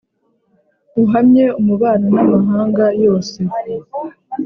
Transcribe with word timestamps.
Uhamye 1.03 1.45
umubano 1.59 2.05
n'amahanga 2.15 2.85
yose 3.03 3.39